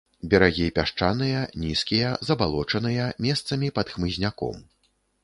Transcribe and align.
Берагі 0.29 0.63
пясчаныя, 0.77 1.43
нізкія, 1.65 2.09
забалочаныя, 2.29 3.05
месцамі 3.27 3.71
пад 3.77 3.93
хмызняком. 3.97 4.57